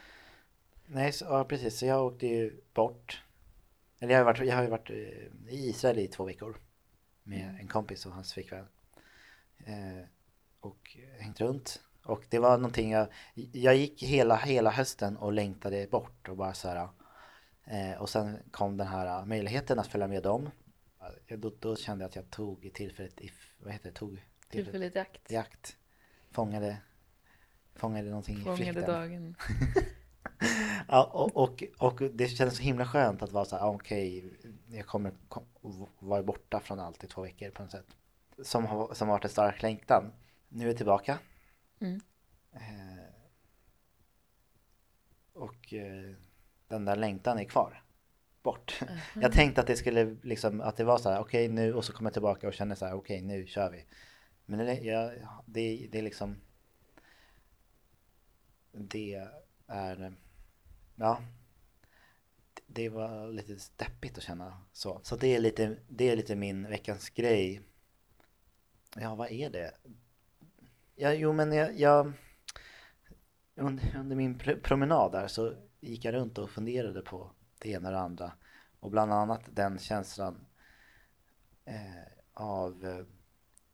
[0.92, 1.80] Nej, så, ja, precis.
[1.80, 3.24] Så jag åkte ju bort.
[4.00, 6.58] Eller jag har, varit, jag har varit eh, i Israel i två veckor.
[7.24, 8.68] Med en kompis och hans flickvän.
[9.58, 10.06] Eh,
[10.60, 11.82] och hängt runt.
[12.04, 13.08] Och det var någonting jag,
[13.52, 16.90] jag gick hela, hela hösten och längtade bort och bara så här.
[17.66, 20.50] Eh, och sen kom den här möjligheten att följa med dem.
[21.28, 24.96] Då, då kände jag att jag tog tillfället i, vad heter det, tog tillfället Tillfälligt
[24.96, 25.32] jakt.
[25.32, 25.78] i akt.
[26.32, 26.78] Fångade,
[27.76, 28.84] fångade någonting i Fångade flykten.
[28.86, 29.36] dagen.
[30.88, 34.34] Ja, och, och, och det känns så himla skönt att vara så här, ah, okej,
[34.68, 35.46] jag kommer kom,
[36.00, 37.96] vara borta från allt i två veckor på något sätt.
[38.44, 40.12] Som har, som har varit en stark längtan.
[40.50, 41.20] Nu är jag tillbaka.
[41.80, 42.02] Mm.
[42.52, 43.14] Eh,
[45.34, 46.16] och eh,
[46.68, 47.84] den där längtan är kvar.
[48.50, 48.82] Bort.
[49.22, 51.94] Jag tänkte att det skulle liksom, att det var så här, okej nu, och så
[51.94, 53.86] kommer jag tillbaka och känner så här, okej nu kör vi.
[54.46, 55.12] Men det, jag,
[55.46, 56.42] det, det är liksom,
[58.72, 59.14] det
[59.68, 60.16] är,
[60.96, 61.22] ja,
[62.68, 65.00] det var lite deppigt att känna så.
[65.04, 67.62] Så det är lite, det är lite min veckans grej.
[68.96, 69.72] Ja, vad är det?
[70.96, 72.14] Ja, jo men jag, jag
[73.56, 77.88] under, under min pr- promenad där så gick jag runt och funderade på det ena
[77.88, 78.32] och det andra.
[78.80, 80.46] Och bland annat den känslan
[81.66, 81.74] eh,
[82.34, 83.06] av eh,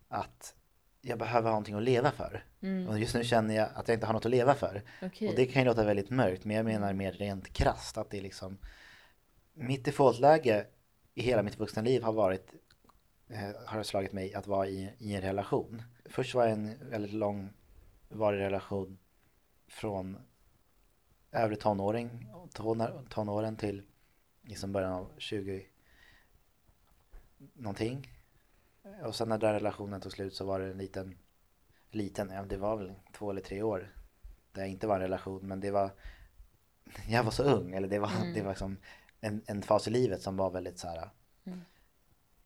[0.08, 0.56] att
[1.02, 2.45] jag behöver ha någonting att leva för.
[2.62, 2.88] Mm.
[2.88, 4.84] Och just nu känner jag att jag inte har något att leva för.
[5.02, 5.30] Okej.
[5.30, 8.17] Och det kan ju låta väldigt mörkt, men jag menar mer rent krasst att det
[8.17, 8.58] är liksom
[9.54, 10.65] mitt defaultläge
[11.13, 12.54] i hela mitt vuxna liv har varit
[13.30, 15.82] eh, har slagit mig att vara i, i en relation.
[16.06, 17.54] Först var jag i en väldigt lång
[18.10, 18.98] varig relation
[19.67, 20.17] från
[21.36, 23.84] övre tonåring, tonår, tonåren till
[24.41, 25.65] liksom början av 20
[27.54, 28.12] någonting.
[29.04, 31.17] Och sen när den relationen tog slut så var det en liten,
[31.89, 33.93] liten, ja det var väl två eller tre år
[34.52, 35.91] där jag inte var i en relation men det var
[37.08, 38.34] jag var så ung eller det var, Mm.
[38.34, 38.78] det var som
[39.21, 41.10] en, en fas i livet som var väldigt så här
[41.48, 41.60] Mm.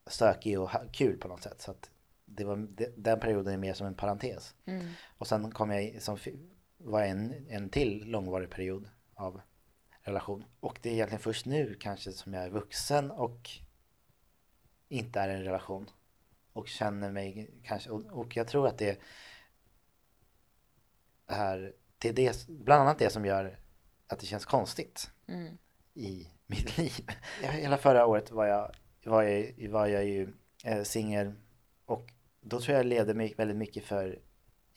[0.07, 1.89] stökig och kul på något sätt så att
[2.25, 4.87] det var, det, den perioden är mer som en parentes Mm.
[5.17, 6.17] och sen kom jag som
[6.79, 9.41] fi- var en, en till långvarig period av
[10.01, 13.49] relation och det är egentligen först nu kanske som jag är vuxen och
[14.87, 15.89] inte är i en relation
[16.53, 18.99] och känner mig kanske och, och jag tror att det
[21.27, 23.59] är det är det, bland annat det som gör
[24.07, 25.57] att det känns konstigt Mm.
[25.93, 27.07] i mitt liv.
[27.43, 28.71] Jag- Hela förra året var jag
[29.03, 30.33] var jag, var jag ju
[30.65, 31.33] eh, singel
[31.85, 34.19] och då tror jag levde mig väldigt mycket för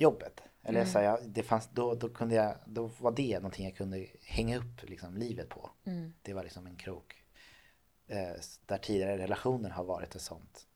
[0.02, 0.42] jobbet.
[0.62, 0.92] Eller Mm.
[0.92, 4.58] så här, det fanns, då, då, kunde jag, då var det någonting jag kunde hänga
[4.58, 5.70] upp liksom, livet på.
[5.84, 6.12] Mm.
[6.22, 7.24] Det var liksom en krok.
[8.06, 8.32] Eh,
[8.66, 10.66] där tidigare relationer har varit ett sånt,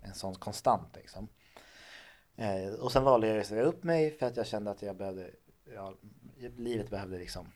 [0.00, 1.28] en sån konstant liksom.
[2.36, 4.96] Eh, och sen valde jag att säga upp mig för att jag kände att jag
[4.96, 5.30] behövde,
[5.74, 5.94] ja,
[6.56, 7.52] livet behövde liksom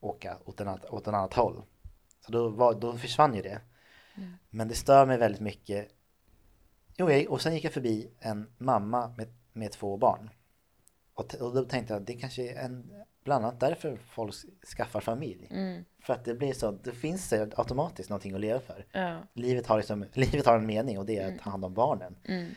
[0.00, 1.62] åka åt en annat, åt en annat håll.
[2.20, 3.60] Så då, var, då försvann ju det.
[4.16, 4.32] Mm.
[4.50, 5.88] Men det stör mig väldigt mycket.
[6.96, 10.30] Jo, jag, och sen gick jag förbi en mamma med, med två barn.
[11.14, 12.92] Och, och då tänkte jag att det kanske är en,
[13.24, 14.34] bland annat därför folk
[14.76, 15.48] skaffar familj.
[15.50, 15.84] Mm.
[16.00, 18.86] För att det blir så, det finns det automatiskt någonting att leva för.
[18.92, 19.18] Ja.
[19.32, 22.16] Livet har, liksom, livet har en mening och det är att ta hand om barnen.
[22.24, 22.50] Mm.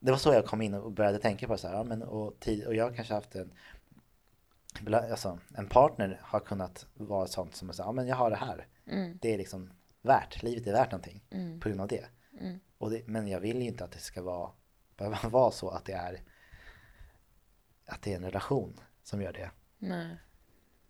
[0.00, 2.40] Det var så jag kom in och började tänka på så här, ja, men, och,
[2.40, 3.52] tid, och jag har kanske haft en,
[4.94, 8.36] alltså, en partner har kunnat vara sånt som att säga, ja men jag har det
[8.36, 8.66] här.
[8.86, 9.18] Mm.
[9.22, 9.70] Det är liksom
[10.02, 11.60] värt, livet är värt någonting Mm.
[11.60, 12.04] på grund av det.
[12.40, 12.60] Mm.
[12.78, 14.50] Och det men jag vill ju inte att det ska vara,
[14.96, 16.20] behöva vara så att det är
[17.86, 19.50] att det är en relation som gör det.
[19.78, 20.16] Nej.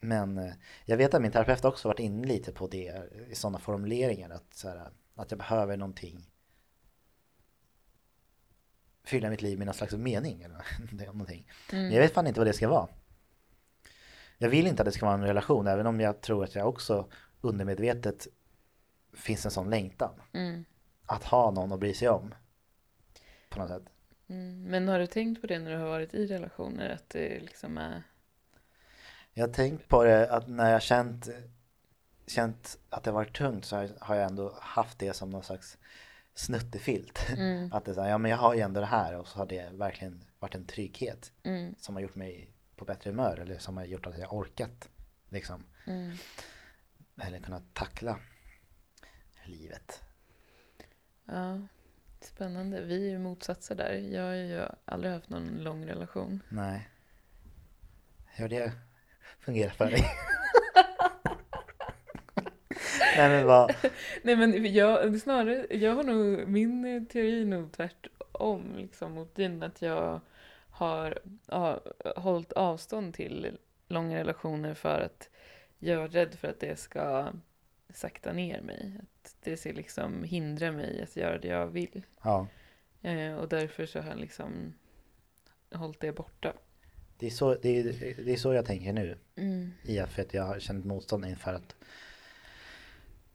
[0.01, 0.53] Men eh,
[0.85, 4.55] jag vet att min terapeut också varit inne lite på det i sådana formuleringar att,
[4.55, 6.31] så här, att jag behöver någonting
[9.05, 10.64] fylla mitt liv med någon slags mening eller
[11.07, 11.51] någonting.
[11.71, 11.93] Men Mm.
[11.95, 12.88] jag vet fan inte vad det ska vara.
[14.38, 16.69] Jag vill inte att det ska vara en relation även om jag tror att jag
[16.69, 17.09] också
[17.40, 18.27] undermedvetet
[19.12, 20.21] finns en sån längtan.
[20.33, 20.64] Mm.
[21.07, 22.35] Att ha någon att bry sig om.
[23.49, 23.83] På något sätt.
[24.29, 24.63] Mm.
[24.63, 26.89] Men har du tänkt på det när du har varit i relationer?
[26.91, 28.03] Att det liksom är...
[29.33, 31.29] Jag har tänkt på det att när jag känt,
[32.27, 35.79] känt att det varit tungt så har- jag ändå haft det som någon slags
[36.35, 37.27] snuttefilt.
[37.37, 37.73] Mm.
[37.73, 39.39] Att det är så här, ja men jag har ju ändå det här och så
[39.39, 41.75] har det verkligen varit en trygghet Mm.
[41.79, 44.89] som har gjort mig på bättre humör eller som har gjort att jag orkat
[45.29, 45.65] liksom.
[45.87, 46.17] Mm.
[47.21, 48.19] Eller kunnat tackla
[49.45, 50.03] livet.
[51.25, 51.61] Ja.
[52.25, 52.81] Spännande.
[52.81, 53.93] Vi är ju motsatser där.
[53.93, 56.43] Jag har ju aldrig haft någon lång relation.
[56.49, 56.89] Nej.
[58.27, 58.73] Hur det
[59.41, 60.05] fungerar för dig?
[63.17, 63.75] Nej men vad,
[64.23, 69.63] Nej men jag, snarare, jag har nog, min teori är nog tvärtom liksom mot din.
[69.63, 70.21] Att jag
[70.71, 71.81] har ja,
[72.17, 73.59] hållit avstånd till
[73.89, 75.29] långa relationer för att
[75.79, 77.33] jag är rädd för att det ska
[77.96, 79.00] sakta ner mig.
[79.02, 82.02] Att det ska liksom hindra mig att göra det jag vill.
[82.22, 82.46] ja.
[83.02, 84.74] Eh, och därför så har jag liksom
[85.74, 86.52] hållit det borta.
[87.18, 87.85] Det är, så, det, är,
[88.24, 89.18] det är så jag tänker nu.
[89.37, 89.70] Mm.
[89.83, 91.76] I att för att jag har känt motstånd inför att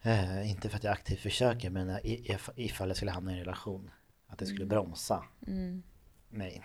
[0.01, 3.39] eh, Inte för att jag aktivt försöker men if- ifall jag skulle hamna i en
[3.39, 3.91] relation
[4.27, 4.69] Att det skulle Mm.
[4.69, 5.83] bromsa Mm.
[6.29, 6.63] mig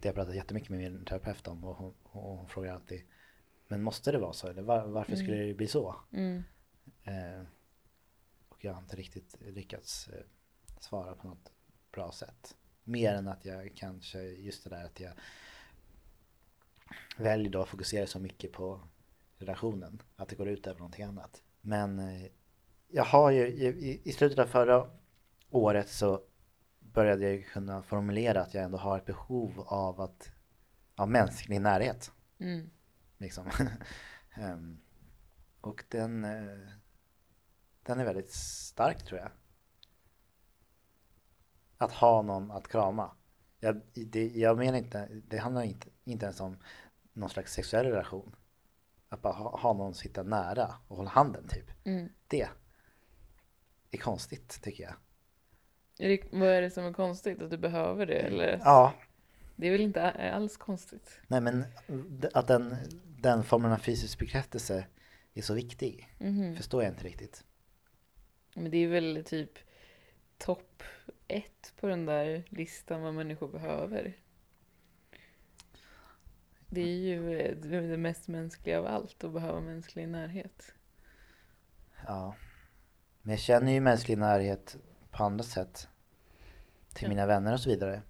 [0.00, 3.02] Det har jag pratat jättemycket med min terapeut om och hon, och hon frågar alltid
[3.68, 4.48] Men måste det vara så?
[4.48, 5.48] Eller var, varför skulle Mm.
[5.48, 5.96] det bli så?
[6.12, 6.42] Mm.
[7.04, 7.42] Eh,
[8.48, 10.24] och jag har inte riktigt lyckats eh,
[10.80, 11.52] svara på något
[11.92, 12.56] bra sätt.
[12.84, 15.12] Mer än att jag kanske, just det där att jag
[17.16, 18.80] väljer då att fokusera så mycket på
[19.38, 20.02] relationen.
[20.16, 21.42] Att det går ut över någonting annat.
[21.60, 22.26] Men eh,
[22.88, 24.90] jag har ju, i, i slutet av förra
[25.50, 26.22] året så
[26.80, 30.30] började jag kunna formulera att jag ändå har ett behov av att,
[30.94, 32.12] av mänsklig närhet.
[32.38, 32.70] Mm.
[33.18, 33.50] Liksom.
[34.36, 34.80] Ehm,
[35.66, 36.68] och den, eh,
[37.82, 39.30] den är väldigt stark tror jag.
[41.78, 43.16] Att ha någon att krama.
[43.60, 46.58] Jag, det, jag menar inte, det handlar inte, inte ens om
[47.12, 48.36] någon slags sexuell relation.
[49.08, 51.70] Att bara ha, ha någon sitta nära och hålla handen typ.
[51.84, 52.08] Mm.
[52.28, 52.48] Det
[53.90, 54.94] är konstigt tycker jag.
[55.98, 57.42] Är det, vad är det som är konstigt?
[57.42, 58.18] Att du behöver det?
[58.18, 58.60] Eller?
[58.64, 58.94] Ja,
[59.56, 61.20] Det är väl inte alls konstigt?
[61.28, 61.64] nej men
[62.34, 64.86] att den, den formen av fysisk bekräftelse
[65.34, 66.08] är så viktig.
[66.18, 66.56] Mhm.
[66.56, 67.44] Förstår jag inte riktigt.
[68.54, 69.58] Men det är väl typ
[70.38, 70.82] topp
[71.28, 74.16] ett på den där listan vad människor behöver.
[76.66, 80.74] Det är ju eh, det mest mänskliga av allt, att behöva mänsklig närhet.
[82.06, 82.34] Ja.
[83.22, 84.76] Men jag känner ju mänsklig närhet
[85.10, 85.88] på andra sätt.
[86.94, 87.08] Till Ja.
[87.08, 88.02] mina vänner och så vidare.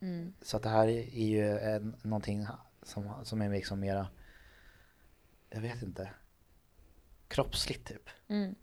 [0.00, 0.32] Mm.
[0.42, 2.46] Så att det här är ju en, någonting
[2.82, 4.08] som, som är liksom mera,
[5.50, 6.10] jag vet inte,
[7.28, 8.10] kroppsligt typ.
[8.28, 8.54] Mm.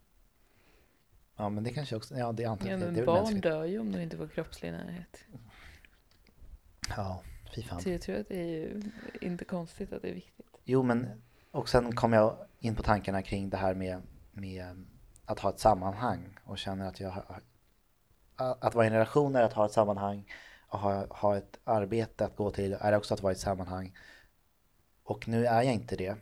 [1.36, 3.44] Ja men det kanske också, ja det antar Ja, jag, det, men det barn mänskligt.
[3.44, 5.26] dör ju om de inte får kroppslig närhet.
[6.98, 7.24] Ja,
[7.56, 7.82] fy fan.
[7.82, 8.82] Så jag tror att det är ju
[9.22, 10.46] inte konstigt att det är viktigt.
[10.64, 14.86] Jo men, och sen kom jag in på tankarna kring det här med, med
[15.26, 17.42] att ha ett sammanhang och känner att jag har,
[18.36, 20.26] att vara i en relation är att ha ett sammanhang
[20.68, 23.98] och ha, ha ett arbete att gå till är också att vara i ett sammanhang.
[25.04, 26.16] Och nu är jag inte det.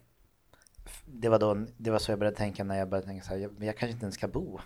[1.05, 3.37] Det var, då, det var så jag började tänka när jag började tänka så här,
[3.37, 4.59] jag, jag kanske inte ens ska bo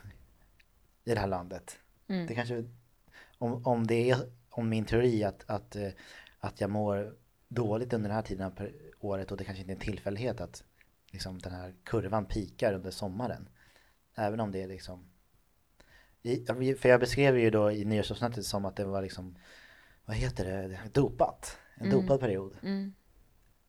[1.03, 1.79] i det här landet.
[2.07, 2.27] Mm.
[2.27, 2.63] Det kanske,
[3.37, 4.17] om, om det är
[4.49, 5.89] om min teori att, att, eh,
[6.39, 7.15] att jag mår
[7.47, 8.67] dåligt under den här tiden av
[8.99, 10.63] året och det kanske inte är en tillfällighet att
[11.11, 13.49] liksom, den här kurvan pikar under sommaren.
[14.15, 15.09] Även om det är liksom
[16.21, 19.35] i, för jag beskrev ju då i nyårsavsnittet som att det var liksom
[20.05, 21.57] vad heter det, dopat.
[21.75, 21.99] En Mm.
[22.01, 22.57] dopad period.
[22.63, 22.93] Mm.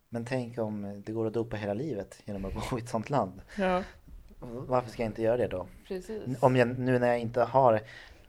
[0.09, 3.11] Men tänk om det går att dopa hela livet genom att bo i ett sånt
[3.11, 3.41] land.
[3.59, 3.83] Ja,
[4.41, 5.69] Varför ska jag inte göra det då?
[5.89, 6.43] precis.
[6.43, 7.81] Om jag, nu när jag inte har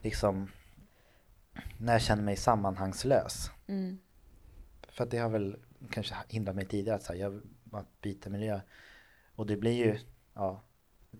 [0.02, 0.50] liksom
[1.78, 3.50] när jag känner mig sammanhangslös.
[3.66, 3.98] Mm.
[4.88, 5.56] För att det har väl
[5.90, 7.40] kanske hindrat mig tidigare att, så här, jag,
[7.72, 8.60] att byta miljö.
[9.34, 9.98] Och det blir ju,
[10.34, 10.62] ja,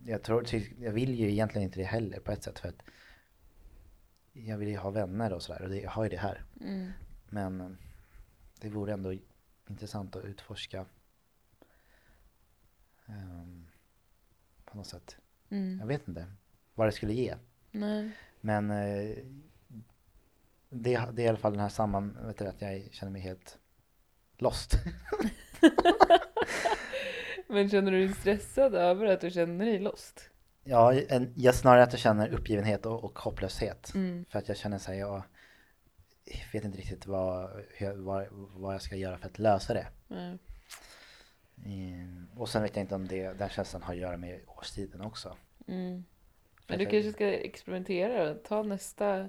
[0.04, 0.44] jag tror,
[0.78, 2.82] jag vill ju egentligen inte det heller på ett sätt för att
[4.32, 6.44] jag vill ju ha vänner och sådär och det, jag har ju det här.
[6.60, 6.90] Mm.
[7.28, 7.70] Men eh,
[8.60, 9.12] det vore ändå
[9.70, 10.86] intressant att utforska
[13.06, 13.66] ehm,
[14.64, 15.16] på något sätt.
[15.48, 15.88] Jag Mm.
[15.88, 16.26] vet inte
[16.74, 17.34] vad det skulle ge.
[17.70, 18.10] Nej.
[18.40, 19.16] Men eh,
[20.70, 23.20] det, det är i alla fall den här samman, vet du, att jag känner mig
[23.22, 23.58] helt
[24.38, 24.72] lost.
[27.46, 30.30] Men känner du dig stressad över att du känner dig lost?
[30.64, 33.94] Ja, en, jag snarare att jag känner uppgivenhet och, och hopplöshet.
[33.94, 34.24] Mm.
[34.28, 35.22] För att jag känner så här, jag
[36.52, 37.50] vet inte riktigt vad,
[37.94, 39.86] vad, vad jag ska göra för att lösa det.
[40.08, 40.38] Nej.
[41.64, 45.00] Mm, och sen vet jag inte om det, den känslan har att göra med årstiden
[45.00, 45.36] också.
[45.68, 46.04] Mm.
[46.66, 49.28] Men du kanske ska experimentera och ta nästa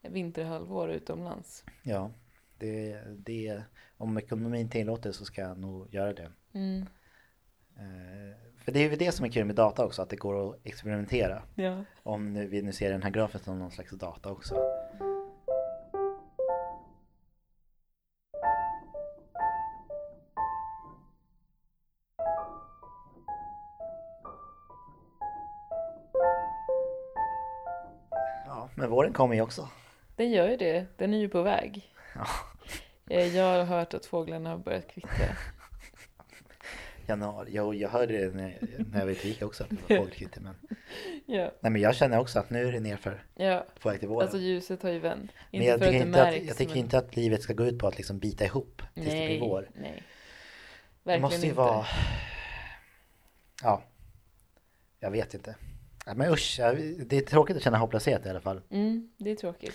[0.00, 1.64] vinterhalvår utomlands.
[1.82, 2.10] Ja,
[2.58, 3.62] det, det,
[3.96, 6.32] om ekonomin tillåter så ska jag nog göra det.
[6.52, 6.86] Mm.
[7.76, 10.50] Eh, för det är ju det som är kul med data också, att det går
[10.50, 11.42] att experimentera.
[11.54, 11.84] Ja.
[12.02, 14.54] Om nu, vi nu ser den här grafen som någon slags data också.
[29.10, 29.68] Våren kommer ju också.
[30.16, 30.86] Den gör ju det.
[30.96, 31.92] Den är ju på väg.
[32.14, 32.26] Ja.
[33.10, 35.10] Eh, Jag har hört att fåglarna har börjat kvittra.
[37.06, 38.58] Januari, jo, jag hörde det när,
[38.90, 40.40] när jag var och gick också, att det var fågelkvitter.
[40.40, 40.54] Men,
[41.26, 41.52] Ja.
[41.60, 43.66] nej, men jag känner också att nu är det nerför, ja.
[43.80, 44.22] på väg till våren.
[44.22, 45.30] Alltså ljuset har ju vänt.
[45.50, 46.78] men jag att tycker, det inte att, jag tycker men...
[46.82, 49.40] inte att livet ska gå ut på att liksom bita ihop tills det nej, blir
[49.48, 49.70] vår.
[49.74, 49.92] Nej.
[49.92, 51.56] Det Verkligen måste ju inte.
[51.56, 51.86] vara...
[53.62, 53.82] Ja.
[55.00, 55.54] Jag vet inte.
[56.06, 56.56] Men usch,
[57.06, 58.60] det är tråkigt att känna hopplöshet i alla fall.
[58.70, 59.74] Mm, det är tråkigt.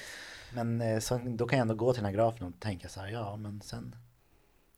[0.53, 2.99] Men eh, så, då kan jag ändå gå till den här grafen och tänka så
[2.99, 3.95] här, ja men sen...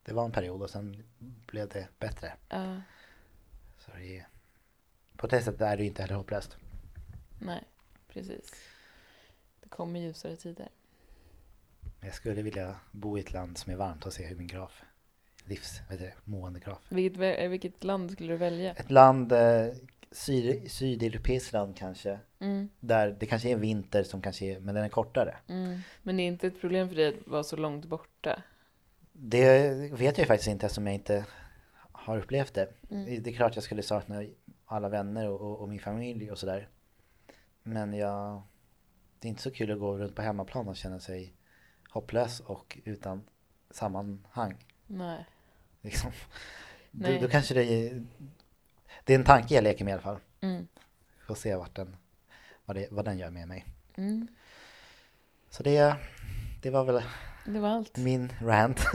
[0.03, 1.03] Det var en period och sen
[1.45, 2.33] blev det bättre.
[2.49, 2.81] Ja,
[3.77, 4.25] Så det
[5.17, 6.57] på det sättet är det inte heller hopplöst.
[7.39, 7.63] nej,
[8.07, 8.51] precis.
[9.61, 10.69] Det kommer ljusare tider.
[12.01, 14.81] Jag skulle vilja bo i ett land som är varmt och se hur min graf,
[15.45, 16.79] livs, vet du, mående graf.
[16.89, 18.71] Vilket, vilket land skulle du välja?
[18.73, 19.67] Ett land, eh,
[20.17, 24.83] syd, sydeuropeiskt land kanske, Mm, där det kanske är vinter som kanske är, men den
[24.83, 25.35] är kortare.
[25.47, 25.79] mm.
[26.03, 28.43] Men det är inte ett problem för dig att vara så långt borta?
[29.11, 31.25] Det vet jag ju faktiskt inte eftersom jag inte
[31.91, 32.69] har upplevt det.
[32.91, 33.23] Mm.
[33.23, 34.23] Det är klart jag skulle sakna
[34.65, 36.69] alla vänner och, och, och min familj och sådär.
[37.63, 38.41] Men jag,
[39.19, 41.33] det är inte så kul att gå runt på hemmaplan och känna sig
[41.89, 43.23] hopplös och utan
[43.71, 44.65] sammanhang.
[44.87, 45.25] Nej.
[45.81, 46.11] Liksom.
[46.91, 47.19] Då, Nej.
[47.21, 48.05] då kanske det är,
[49.07, 50.17] det är en tanke jag leker med i alla fall.
[50.41, 50.67] Mm.
[51.27, 51.95] Får se vart den,
[52.65, 53.65] vad, det, vad den gör med mig.
[53.97, 54.27] Mm.
[55.49, 55.95] Så det,
[56.61, 57.01] det var väl
[57.45, 57.97] Det var allt.
[57.97, 58.79] min rant.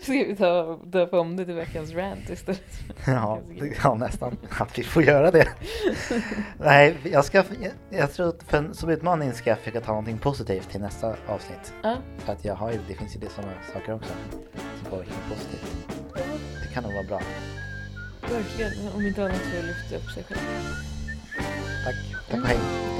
[0.00, 2.80] Ska vi ta döpa om det till veckans rant istället?
[3.06, 3.40] Ja,
[3.82, 4.36] ja, nästan.
[4.58, 5.48] Att vi får göra det.
[6.58, 10.18] Nej, jag ska, jag, jag tror att för, som utmaning ska jag försöka ta någonting
[10.18, 11.72] positivt till nästa avsnitt.
[11.82, 14.12] Ja, För att jag har ju, det finns ju det sådana saker också
[14.80, 15.88] som påverkar positivt.
[16.68, 17.20] Det kan nog vara bra.
[18.34, 18.72] Verkligen.
[18.94, 20.40] Om inte annat för att lyfta upp sig själv.
[21.84, 22.93] Tack, tack och hej.